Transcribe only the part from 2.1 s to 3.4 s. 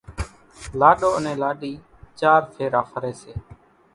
چار ڦيرا ڦريَ سي۔